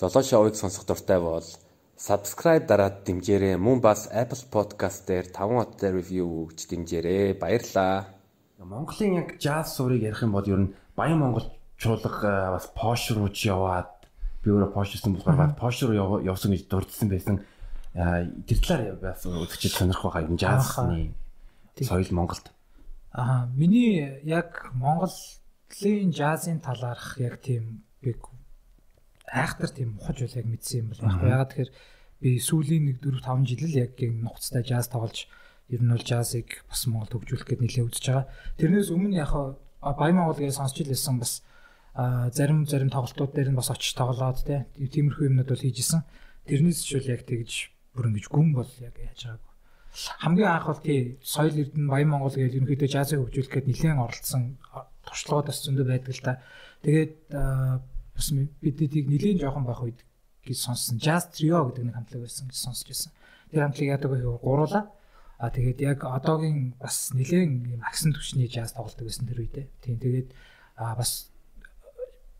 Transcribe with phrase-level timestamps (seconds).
[0.00, 1.44] Золоо шоуыг сонсох дуртай бол
[2.00, 3.60] subscribe дараад дэмжээрэй.
[3.60, 7.36] Мөн бас Apple Podcast дээр 5 хоттой review өгч дэмжээрэй.
[7.36, 8.08] Баярлалаа.
[8.64, 13.28] Монголын яг jazz суурийг ярих юм бол ер нь Баян Монгол чуулга бас Posh руу
[13.28, 13.92] ч яваад
[14.40, 17.44] би өөрөө Posh-сэн болохоор Posh руу явсан гэж дурдсан байсан.
[17.92, 21.12] Тэр талаар бас үзэгчд сонирх байхаа юм jazz-ны
[21.76, 22.48] соёл Монголд.
[23.12, 28.16] Аа миний яг Монголын jazz-ын талаарх яг тийм би
[29.30, 31.30] айхтар тийм ухаж үл яг мэдсэн юм бол байхгүй.
[31.30, 31.72] Ягаад тэгэхээр
[32.20, 35.30] би сүүлийн 1 4 5 жил л яг энэ нухацтай jazz тоглож
[35.70, 38.26] ер нь бол jazzыг бас Монголд хөгжүүлэх гээд нэлээд үзэж байгаа.
[38.58, 39.32] Тэрнээс өмнө яг
[40.18, 41.46] Монгол гэж сонсч илсэн бас
[42.34, 46.02] зарим зарим тоглолтууд дээр нь бас очиж тоглоод тиймэрхүү юмнууд бол хийжсэн.
[46.50, 49.54] Тэрнээс ч үл яг тэгж бүр ингэж гүн бол яг яаж байгаагүй.
[50.22, 54.42] Хамгийн анх бол тий соёл эрдэнэ Баян Монгол гэж ерөнхийдөө jazzыг хөгжүүлэх гээд нэлээд оролцсон
[55.06, 56.32] туршлагууд бас зөндөө байдаг л та.
[56.86, 57.12] Тэгээд
[58.20, 58.28] бас
[58.60, 60.04] бидэдийг нэлийн жоохон байх үед
[60.44, 61.00] гэж сонссон.
[61.00, 63.12] Jazz Trio гэдэг нэг хамтлаг байсан гэж сонсч байсан.
[63.48, 64.20] Тэр хамтлагийг яадаг вэ?
[64.44, 64.92] Гуруула.
[65.40, 69.66] А тэгээд яг одоогийн бас нэлийн юм агсан түвшний jazz тоглолдог байсан тэр үедээ.
[69.80, 70.28] Тийм тэгээд
[70.76, 71.32] а бас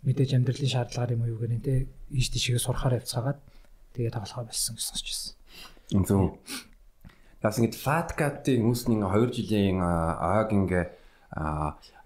[0.05, 3.41] мэдээж амьдралын шаардлагаар юм уу юу гэнэ те ийш тийшээ сурахаар явцгаагаад
[3.97, 5.33] тэгээд тоглохоо болсон гэж сонсч байсан.
[6.05, 6.37] Зөв.
[7.41, 10.85] Бас ингэж Fat Cat-ийн үүсний 2 жилийн ааг ингээ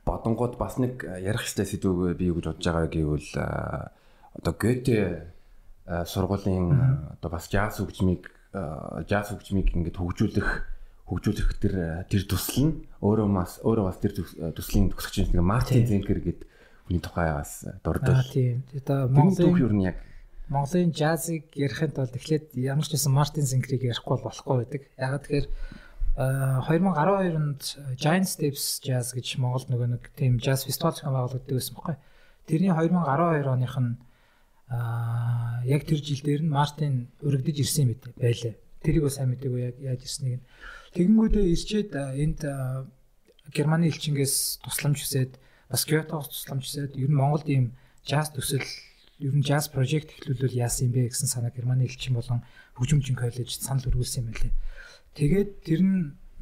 [0.05, 5.33] бодонгууд бас нэг ярих хэвээр сэдвүүг би юу гэж бодож байгаа гэвэл одоо Гёте
[5.85, 6.67] сургуулийн
[7.19, 8.29] одоо бас jazz хөгжмийг
[9.09, 10.51] jazz хөгжмийг ингээд хөгжүүлэх
[11.09, 11.75] хөгжүүлэх тэр
[12.09, 12.75] тэр тусал нь
[13.05, 14.13] өөрөө бас өөрөө бас тэр
[14.57, 16.49] төслийн төгсөгч нэг Мартин Зенкер гэдэг
[16.89, 18.21] хүний тухай бас дурдвал.
[18.21, 18.65] Аа тийм.
[18.73, 19.97] Одоо Монголын юу нь яг
[20.49, 24.83] Монголын джазыг ярихын тулд эхлээд ямар ч байсан Мартин Зенкерийг ярихгүй болохгүй байдаг.
[25.01, 25.47] Ягаад тэгэхээр
[26.17, 27.63] 2012 онд
[27.99, 31.97] Giant Steps Jazz гэж Монголд нөгөө нэг тийм jazz фестивал зохион байгуулагддаг байсан байхгүй.
[32.47, 33.99] Тэрний 2012 оных нь
[34.71, 38.55] аа яг тэр жил дээр нь Мартин өргөдөж ирсэн юм бэ байлаа.
[38.87, 40.47] Тэрийг бас сайн мэдээгүй яг яаж ирснийг нь.
[40.95, 42.41] Тэгэнгүүтээ ирчээд энд
[43.51, 47.75] Германы элчингээс тусламж хүсээд бас Кётогоос тусламж хүсээд ер нь Монголд ийм
[48.07, 48.63] jazz төсөл
[49.19, 52.47] ер нь jazz project эхлүүлвэл яасан юм бэ гэсэн санаа Германы элчин болон
[52.79, 54.55] хөгжимчин коллеж санал өргүүлсэн юм байлээ.
[55.15, 55.99] Тэгээд тэр нь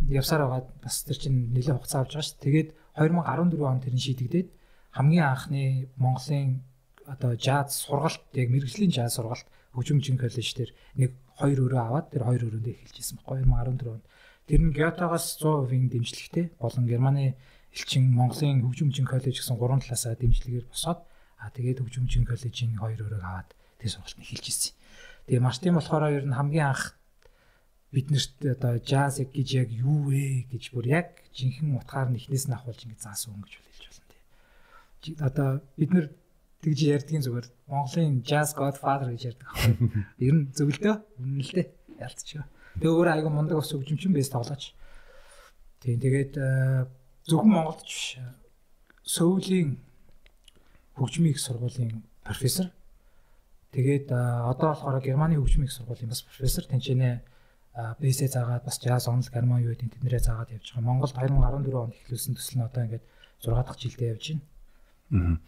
[0.09, 2.41] явсаар байгаад бас тэр чинь нэлээд хугацаа авч байгаа шүү.
[2.41, 4.49] Тэгээд 2014 онд тэр нь шийдэгдээд
[4.97, 5.63] хамгийн анхны
[5.97, 6.65] Монголын
[7.07, 9.47] одоо жаз сургалт яг мэрэгжлийн жаз сургалт
[9.77, 14.05] хөгжимчин коллеж дээр нэг хоёр өрөө аваад тэр хоёр өрөөнд эхэлжсэн байхгүй 2014 онд.
[14.49, 17.37] Тэр нь Гётагоос 100% дэмжлэгтэй болон Германы
[17.73, 21.01] элчин Монголын хөгжимчин коллеж гэсэн гурван талаасаа дэмжлэгээр босоод
[21.41, 23.49] а тэгээд хөгжимчин коллежийн хоёр өрөөг аваад
[23.81, 24.77] тэр сургалт нь эхэлжсэн.
[25.27, 27.01] Тэгээ Мартин болохоор ер нь хамгийн анх
[27.93, 32.57] биднэрт одоо jazz гэж яг юу вэ гэж бүр яг жинхэнэ утгаар нь эхнээс нь
[32.57, 35.15] ахуулж ингэ заасан хүн гэж хэлж болно тий.
[35.21, 36.07] Одоо бид нар
[36.65, 39.77] тэгж ярьдгийн зүгээр Монголын jazz godfather гэж ярьдаг аахгүй.
[40.25, 41.69] Ер нь зөвлөдөө дээ.
[42.01, 42.49] Ялцчихё.
[42.81, 44.73] Тэгээ өөр айгу мундаг ус хөгжимчин бэс тоглооч.
[45.85, 46.89] Тийм тэгээд э,
[47.29, 48.17] зөвхөн Монголд биш
[49.05, 49.77] Сөүлийн
[50.97, 52.73] хөгжмийн их сургуулийн профессор.
[53.77, 57.32] Тэгээд э, одоо болохоор Германы хөгжмийн их сургуулийн бас профессор тэнцэнэ
[57.73, 60.85] бэсээ заагаад бас jazz онл гармон юу гэдэг тэднэрээ заагаад явж байгаа.
[60.85, 63.05] Монголд 2014 онд эхлүүлсэн төсөл нь одоо ингээд
[63.41, 64.25] 6 дахь жилдээ явж
[65.09, 65.41] байна.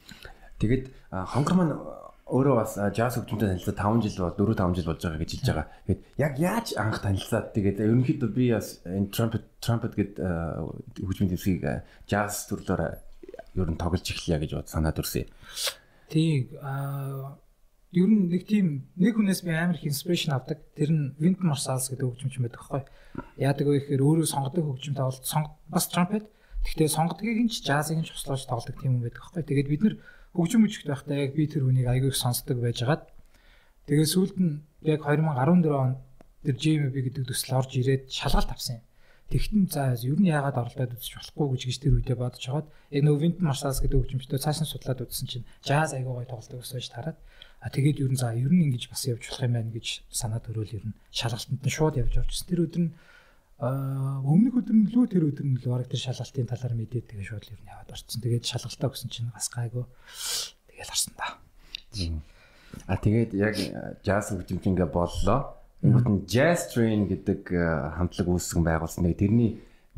[0.57, 1.75] Тэгээд хонгор маань
[2.25, 5.49] өөрөө бас jazz хөгжмөнтэй танилцаад 5 жил бол 4 5 жил болж байгаа гэж хэлж
[5.53, 5.69] байгаа.
[5.85, 10.17] Тэгээд яг яаж анх танилцаад тэгээд ерөнхийдөө би бас энэ trumpet trumpet гэдэг
[11.05, 11.63] хөгжмийн төвсгийг
[12.09, 12.81] jazz төрлөөр
[13.61, 15.29] ер нь тоглож эхлэе гэж бод санаад өрсөе.
[16.09, 16.49] Тий
[17.95, 20.59] ер нь нэг тийм нэг хүнээс би амар их инспирэшн авдаг.
[20.75, 22.83] Тэр нь Wynton Marsalis гэдэг хөгжимч байдаг байхгүй.
[23.39, 26.27] Яадаг вэ гэхээр өөрөө сонгодог хөгжим тоглолт сонг бас trumpet.
[26.67, 29.43] Гэхдээ сонгодгийг нь ч джазыг нь ч туслаж тоглодог тийм хүн байдаг байхгүй.
[29.47, 29.95] Тэгээд бид нар
[30.35, 33.03] хөгжим мөчгт байхдаа яг би тэр хүнийг аягүй их сонсдог байжгаад
[33.87, 35.99] тэгээд сүүлд нь яг 2014 онд
[36.43, 38.85] тэр JMB гэдэг төсөл орж ирээд шалгалт авсан юм.
[39.33, 43.03] Тэгтэн за ер нь яагаад оролдоод үзэж болохгүй гэж гэж тэр үедээ бодож хагаад яг
[43.03, 46.79] нөгөө Wynton Marsalis гэдэг хөгжимчдөө цааш нь судлаад үзсэн чинь jazz аягүй гоё тоглодог гэсэн
[46.79, 47.19] гэж тараад
[47.65, 50.45] А тэгээд ер нь за ер нь ингэж бас явж болох юм байна гэж санаад
[50.53, 52.49] өрөөл ер нь шалгалтанд нь шууд явж орчихсон.
[52.53, 52.93] Тэр өдөр нь
[53.65, 57.49] өмнөх өдөр нь лөө тэр өдөр нь л бараг тэр шалгалтын талаар мэдээд тэгээд шууд
[57.49, 58.21] ер нь яваад орчихсон.
[58.21, 59.85] Тэгээд шалгалтаа өгсөн чинь бас гайгүй
[60.69, 61.27] тэгээд харсан да.
[62.85, 63.57] А тэгээд яг
[64.05, 65.57] jazz хөгжимчингээ боллоо.
[65.85, 67.45] Ингээд нь Jazz Train гэдэг
[68.01, 69.05] хамтлаг үүсгэн байгуулсан.
[69.05, 69.51] Тэгээд тэрний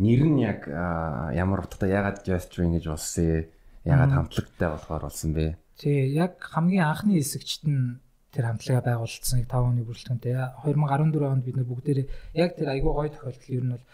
[0.02, 3.46] нэр нь яг ямар утгатай ягаад Jazz Train гэж болсон юм?
[3.86, 5.54] Ягаад хамтлагтай болохоор болсон бэ?
[5.78, 8.02] Тий, яг хамгийн анхны хэсэгчт нь
[8.34, 10.34] тэр хамтлагаа байгуулсан 5 оны бүрэлдэхүүнтэй.
[10.66, 13.84] 2014 онд бид нар бүгдээрээ яг тэр айгүй гоё тохиолдол ер нь бол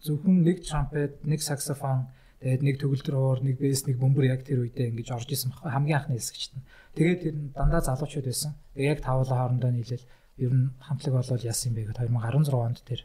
[0.00, 2.08] зөвхөн нэг трампет, нэг саксофон,
[2.42, 5.94] Тэгээд нэг төгөлдөр хуур, нэг бэс, нэг бөмбөр яг тэр үедээ ингэж орж исэн хамгийн
[6.02, 6.66] анхны хэсэгчт нь.
[6.98, 8.58] Тэгээд тэр дандаа залуучууд байсан.
[8.74, 10.02] Тэгээд яг тавлаа хоорондоо нийлэл
[10.42, 13.00] ер нь хамтлаг болол яасан юм бэ гэхэд 2016 онд тэр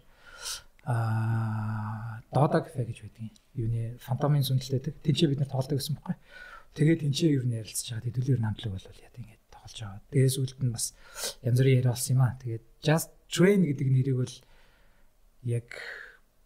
[0.87, 3.31] аа Дода кафе гэж байдгийн.
[3.55, 4.99] Юуны фантомын сүнэлтэйдэг.
[4.99, 6.15] Тинчээ бид нар тоглодог гэсэн байхгүй.
[6.75, 8.05] Тэгээд тинчээ нь ярилцж байгаа.
[8.07, 10.01] Хэдүүлэр хамтлаг болол яа тийм тоглож байгаа.
[10.11, 10.85] Дээс үлд нь бас
[11.43, 12.35] янз бүрийн яриа болсон юм аа.
[12.39, 14.35] Тэгээд Just Train гэдэг нэрийг бол
[15.43, 15.67] яг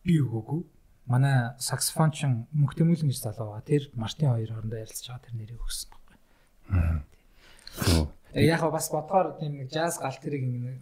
[0.05, 0.61] би өгөөгүй
[1.09, 3.69] манай саксофончин мөнхтөмүүлэн гэж залуу байгаа.
[3.69, 6.17] Тэр Мартин хоёр хоорондоо ярилцж байгаа тэр нэрийг өгсөн байхгүй.
[6.77, 8.10] Аа.
[8.33, 10.79] Яг бас бодгоор тийм нэг жаз гал тэрийг нэг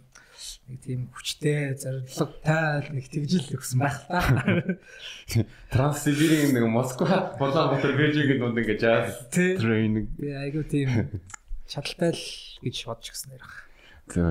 [0.70, 4.22] нэг тийм хүчтэй зоригтой нэг тэгжил өгсөн байх та.
[5.74, 10.14] Транссибирийн нэг Москва Улаанбаатар Бээжингийн дунд ингээ жаз трейнинг.
[10.22, 11.20] Айгу тийм
[11.70, 12.24] чадaltaй л
[12.62, 13.44] гэж бодож гисэн нэр.
[14.10, 14.30] Зөв